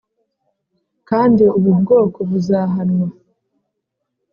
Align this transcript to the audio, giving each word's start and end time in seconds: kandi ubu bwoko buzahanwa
kandi 1.09 1.43
ubu 1.57 1.71
bwoko 1.81 2.19
buzahanwa 2.29 3.07